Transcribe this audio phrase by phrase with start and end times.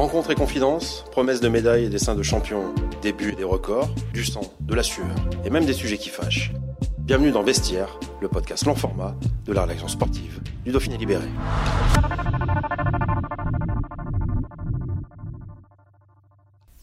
[0.00, 4.24] Rencontre et confidence, promesses de médailles et dessins de champions, débuts et des records, du
[4.24, 5.04] sang, de la sueur
[5.44, 6.52] et même des sujets qui fâchent.
[7.00, 11.28] Bienvenue dans Vestiaire, le podcast long format de la rédaction sportive du Dauphiné Libéré.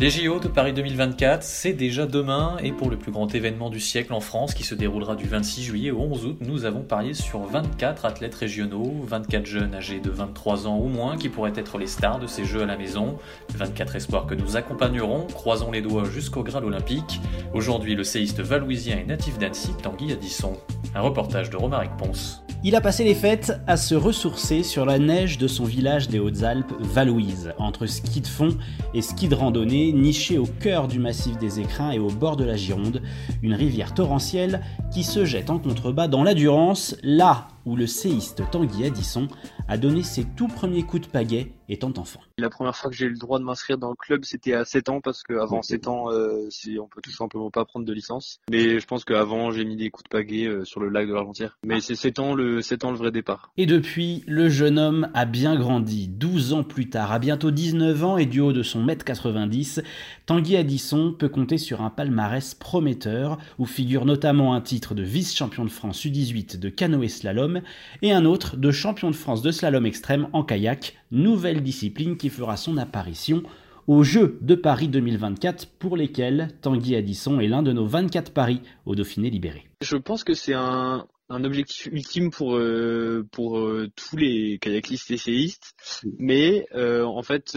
[0.00, 3.80] Les JO de Paris 2024, c'est déjà demain et pour le plus grand événement du
[3.80, 7.12] siècle en France qui se déroulera du 26 juillet au 11 août, nous avons parié
[7.12, 11.76] sur 24 athlètes régionaux, 24 jeunes âgés de 23 ans ou moins qui pourraient être
[11.76, 13.18] les stars de ces Jeux à la maison,
[13.54, 17.20] 24 espoirs que nous accompagnerons, croisons les doigts jusqu'au Graal olympique.
[17.52, 20.56] Aujourd'hui, le séiste valouisien et natif d'Annecy, Tanguy Addisson.
[20.94, 22.42] Un reportage de Romaric Ponce.
[22.62, 26.18] Il a passé les fêtes à se ressourcer sur la neige de son village des
[26.18, 28.54] Hautes-Alpes, Valouise, entre ski de fond
[28.92, 32.44] et ski de randonnée, niché au cœur du massif des Écrins et au bord de
[32.44, 33.00] la Gironde,
[33.42, 34.60] une rivière torrentielle
[34.92, 39.28] qui se jette en contrebas dans la Durance, là où le séiste Tanguy Addisson
[39.70, 42.20] a donné ses tout premiers coups de pagaie étant enfant.
[42.38, 44.64] La première fois que j'ai eu le droit de m'inscrire dans le club, c'était à
[44.64, 46.48] 7 ans parce qu'avant 7 ans, euh,
[46.80, 48.40] on peut tout simplement pas prendre de licence.
[48.50, 51.14] Mais je pense qu'avant, j'ai mis des coups de pagaie euh, sur le lac de
[51.14, 51.56] l'Argentière.
[51.64, 53.52] Mais c'est 7 ans, le, 7 ans le vrai départ.
[53.56, 56.08] Et depuis, le jeune homme a bien grandi.
[56.08, 59.82] 12 ans plus tard, à bientôt 19 ans et du haut de son mètre 90,
[60.26, 65.64] Tanguy Addisson peut compter sur un palmarès prometteur où figure notamment un titre de vice-champion
[65.64, 67.60] de France U18 de canoë slalom
[68.02, 72.30] et un autre de champion de France de slalom extrême en kayak, nouvelle discipline qui
[72.30, 73.42] fera son apparition
[73.86, 78.62] aux Jeux de Paris 2024 pour lesquels Tanguy Addisson est l'un de nos 24 paris
[78.86, 79.68] au Dauphiné libéré.
[79.82, 85.10] Je pense que c'est un, un objectif ultime pour euh, pour euh, tous les kayakistes
[85.12, 85.74] essayistes
[86.18, 87.56] mais euh, en fait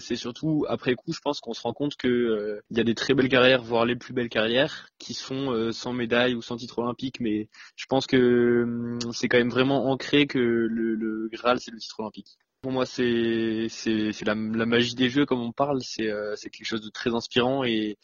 [0.00, 2.96] c'est surtout après coup je pense qu'on se rend compte que il y a des
[2.96, 6.56] très belles carrières voire les plus belles carrières qui se font sans médaille ou sans
[6.56, 11.28] titre olympique mais je pense que hum, c'est quand même vraiment ancré que le, le
[11.32, 15.40] Graal c'est le titre olympique pour moi, c'est c'est la, la, magie des jeux, comme
[15.40, 15.80] on parle.
[15.82, 17.98] C'est c'est quelque chose de très inspirant et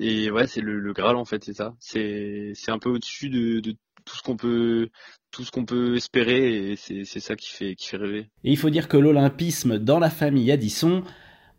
[0.00, 1.74] et ouais, c'est le, le Graal en fait, c'est ça.
[1.78, 3.76] C'est c'est un peu au-dessus de, de
[4.08, 4.88] tout ce qu'on peut
[5.30, 8.30] tout ce qu'on peut espérer et c'est ça qui fait qui fait rêver.
[8.44, 11.02] Et il faut dire que l'olympisme dans la famille Addison,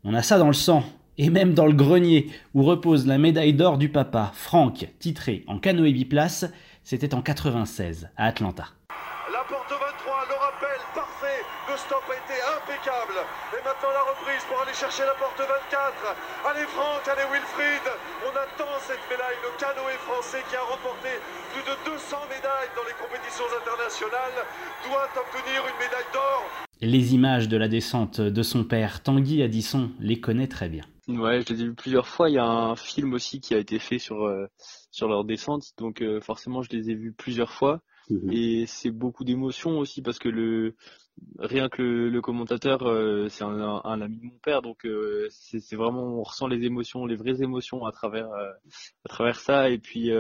[0.04, 0.84] on a ça dans le sang
[1.18, 5.60] et même dans le grenier où repose la médaille d'or du papa Franck titré en
[5.60, 6.46] canoë biplace,
[6.84, 8.79] c'était en 96 à Atlanta.
[11.70, 13.22] Le stop a été impeccable.
[13.54, 16.18] Et maintenant la reprise pour aller chercher la porte 24.
[16.50, 17.86] Allez Franck, allez Wilfried,
[18.26, 21.14] on attend cette médaille, le canoë français qui a remporté
[21.54, 24.38] plus de 200 médailles dans les compétitions internationales
[24.90, 26.42] doit obtenir une médaille d'or.
[26.82, 30.86] Les images de la descente de son père, Tanguy Addisson, les connaît très bien.
[31.10, 32.30] Ouais, je les ai vues plusieurs fois.
[32.30, 34.48] Il y a un film aussi qui a été fait sur, euh,
[34.92, 37.82] sur leur descente, donc euh, forcément je les ai vues plusieurs fois.
[38.10, 38.32] Mhm.
[38.32, 40.76] Et c'est beaucoup d'émotions aussi parce que le
[41.38, 44.88] rien que le, commentateur, euh, c'est un, un, ami de mon père, donc
[45.30, 49.70] c'est vraiment on ressent les émotions, les vraies émotions à travers à travers ça.
[49.70, 50.12] Et puis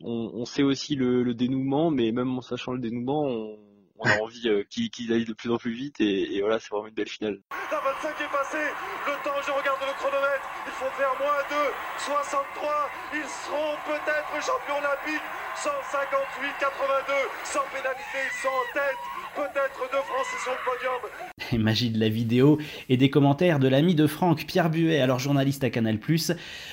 [0.00, 3.58] on, on, sait aussi le, le, dénouement, mais même en sachant le dénouement, on,
[4.00, 6.70] on a envie euh, qu'il qu aille de plus en plus vite et, voilà, c'est
[6.70, 7.38] vraiment une belle finale.
[7.70, 8.64] La 25 est passé,
[9.06, 11.56] le temps, je regarde le chronomètre, il faut faire moins 2,
[11.98, 17.12] 63, ils seront peut-être champions olympiques, 158, 82,
[17.44, 19.00] sans pénalité, ils sont en tête.
[19.36, 21.00] Peut-être de France sur le podium.
[21.52, 25.18] Et magie de la vidéo et des commentaires de l'ami de Franck, Pierre Buet, alors
[25.18, 25.98] journaliste à Canal+.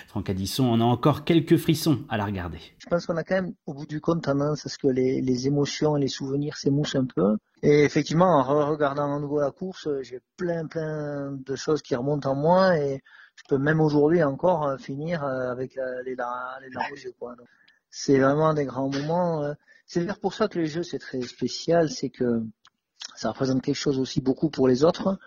[0.08, 2.60] Franck Addisson en a encore quelques frissons à la regarder.
[2.78, 5.48] Je pense qu'on a quand même, au bout du compte, tendance à ce que les,
[5.48, 7.38] émotions et les souvenirs s'émoussent un peu.
[7.64, 12.30] Et effectivement, en regardant à nouveau la course, j'ai plein, plein de choses qui remontent
[12.30, 13.02] en moi et
[13.36, 17.14] je peux même aujourd'hui encore euh, finir euh, avec euh, les larmes, aux yeux.
[17.90, 19.54] C'est vraiment des grands moments.
[19.86, 22.44] C'est d'ailleurs pour ça que les jeux, c'est très spécial, c'est que
[23.18, 25.18] ça représente quelque chose aussi beaucoup pour les autres.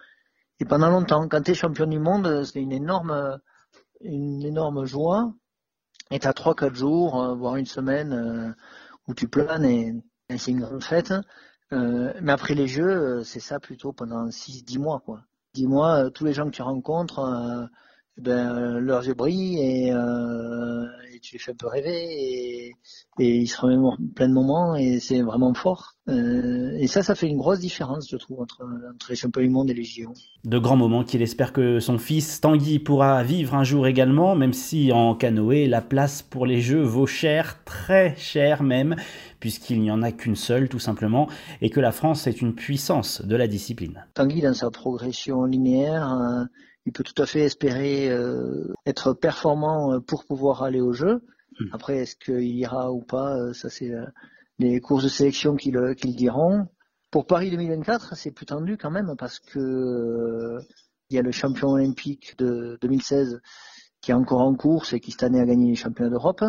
[0.60, 3.40] Et pendant longtemps, quand tu es champion du monde, c'est une énorme,
[4.00, 5.32] une énorme joie.
[6.12, 8.52] Et tu as 3-4 jours, euh, voire une semaine, euh,
[9.08, 9.94] où tu planes et,
[10.38, 11.12] c'est une grande fête.
[11.72, 15.00] Euh, mais après les jeux, c'est ça plutôt pendant 6-10 mois.
[15.00, 15.24] quoi.
[15.54, 17.68] 10 mois, tous les gens que tu rencontres,
[18.18, 20.84] ben, leurs yeux brillent et, euh,
[21.14, 22.76] et, tu les fais un peu rêver et,
[23.18, 25.94] et ils se remettent plein de moments et c'est vraiment fort.
[26.08, 28.62] Euh, et ça, ça fait une grosse différence, je trouve, entre,
[28.92, 30.12] entre les champions du monde et les JO.
[30.44, 34.52] De grands moments qu'il espère que son fils Tanguy pourra vivre un jour également, même
[34.52, 38.96] si en canoë, la place pour les Jeux vaut cher, très cher même,
[39.38, 41.28] puisqu'il n'y en a qu'une seule tout simplement,
[41.60, 44.04] et que la France est une puissance de la discipline.
[44.14, 46.44] Tanguy, dans sa progression linéaire, euh,
[46.86, 51.22] il peut tout à fait espérer euh, être performant euh, pour pouvoir aller au jeu.
[51.58, 51.66] Hmm.
[51.72, 53.92] Après, est-ce qu'il ira ou pas euh, Ça, c'est
[54.58, 56.66] les courses de sélection qui le, diront.
[57.10, 60.58] Pour Paris 2024, c'est plus tendu quand même parce que
[61.10, 63.40] il y a le champion olympique de 2016
[64.00, 66.44] qui est encore en course et qui cette année a gagné les championnats d'Europe.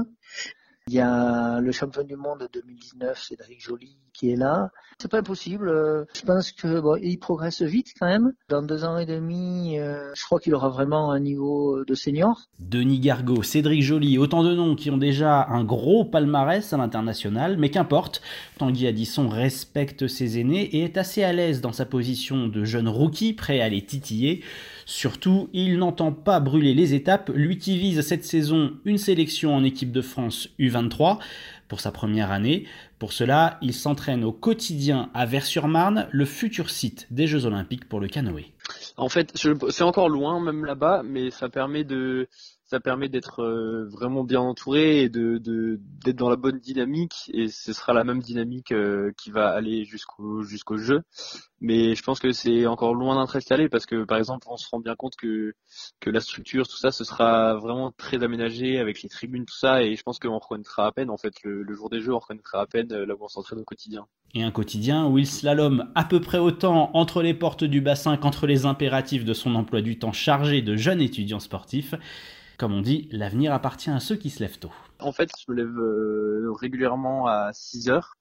[0.88, 4.72] Il y a le champion du monde 2019, Cédric Joly, qui est là.
[5.00, 5.70] C'est pas impossible.
[5.70, 8.34] Euh, je pense que il progresse vite quand même.
[8.50, 12.42] Dans deux ans et demi, euh, je crois qu'il aura vraiment un niveau de senior.
[12.60, 17.58] Denis Gargot, Cédric Joly, autant de noms qui ont déjà un gros palmarès à l'international,
[17.58, 18.22] mais qu'importe.
[18.58, 22.88] Tanguy Addison respecte ses aînés et est assez à l'aise dans sa position de jeune
[22.88, 24.44] rookie prêt à les titiller.
[24.92, 29.64] Surtout, il n'entend pas brûler les étapes, lui qui vise cette saison une sélection en
[29.64, 31.18] équipe de France U23
[31.70, 32.66] pour sa première année.
[33.00, 38.02] Pour cela, il s'entraîne au quotidien à Vers-sur-Marne, le futur site des Jeux Olympiques pour
[38.02, 38.52] le canoë.
[38.98, 42.28] En fait, c'est encore loin même là-bas, mais ça permet de
[42.72, 47.30] ça permet d'être euh, vraiment bien entouré et d'être dans la bonne dynamique.
[47.34, 51.02] Et ce sera la même dynamique euh, qui va aller jusqu'au jeu.
[51.60, 54.70] Mais je pense que c'est encore loin d'être installé parce que par exemple on se
[54.70, 55.54] rend bien compte que
[56.06, 59.84] la structure tout ça ce sera vraiment très aménagé avec les tribunes tout ça.
[59.84, 62.62] Et je pense qu'on reconnaîtra à peine en fait le, jour des jeux on reconnaîtra
[62.62, 64.08] à peine euh, là où on s'entraîne au quotidien.
[64.34, 68.16] Et un quotidien où il slalom à peu près autant entre les portes du bassin
[68.16, 71.96] qu'entre les impératifs de son emploi du temps chargé de jeunes étudiants sportifs
[72.62, 74.72] comme on dit, l'avenir appartient à ceux qui se lèvent tôt.
[75.00, 78.18] En fait, je me lève euh, régulièrement à 6 heures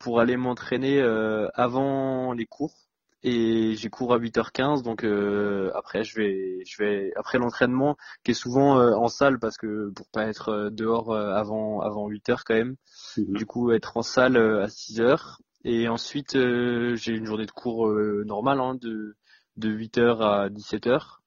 [0.00, 2.74] pour aller m'entraîner euh, avant les cours
[3.22, 8.30] et j'ai cours à 8h15 donc euh, après je vais je vais après l'entraînement qui
[8.30, 12.76] est souvent en salle parce que pour pas être dehors avant avant 8h quand même
[13.16, 13.36] mhm.
[13.36, 17.88] du coup être en salle à 6h et ensuite j'ai une journée de cours
[18.24, 19.16] normale hein, de
[19.56, 21.18] de 8h à 17h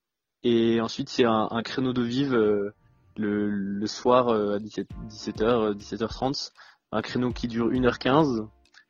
[0.44, 2.74] et ensuite, c'est un, un, créneau de vive euh,
[3.16, 4.88] le, le, soir euh, à 17,
[5.40, 6.52] h 17h30.
[6.92, 8.48] Un créneau qui dure 1h15.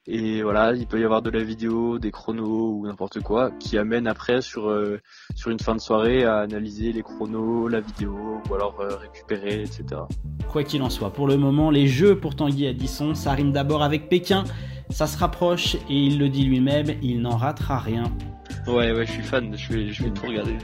[0.07, 3.77] Et voilà, il peut y avoir de la vidéo, des chronos ou n'importe quoi qui
[3.77, 4.99] amène après sur, euh,
[5.35, 10.01] sur une fin de soirée à analyser les chronos, la vidéo ou alors récupérer, etc.
[10.49, 13.83] Quoi qu'il en soit, pour le moment, les jeux pour Tanguy Addison, ça rime d'abord
[13.83, 14.43] avec Pékin.
[14.89, 18.05] Ça se rapproche et il le dit lui-même, il n'en ratera rien.
[18.65, 20.57] Ouais, ouais, je suis fan, je vais, je vais tout regarder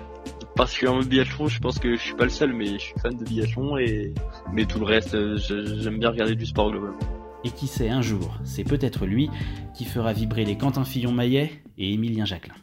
[0.57, 3.23] particulièrement biathlon, je pense que je suis pas le seul, mais je suis fan de
[3.23, 4.13] biathlon et
[4.51, 6.99] mais tout le reste, euh, j'aime bien regarder du sport globalement.
[7.43, 9.29] Et qui sait, un jour, c'est peut-être lui
[9.75, 12.55] qui fera vibrer les Quentin Fillon-Maillet et Émilien Jacquelin.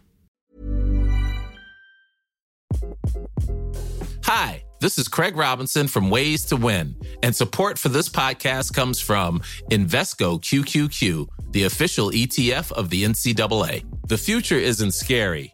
[4.27, 9.01] Hi, this is Craig Robinson from Ways to Win, and support for this podcast comes
[9.01, 9.41] from
[9.71, 13.85] Invesco QQQ, the official ETF of the NCAA.
[14.09, 15.54] The future isn't scary.